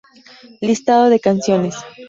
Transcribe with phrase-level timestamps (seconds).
[0.61, 1.75] Listado de canciones.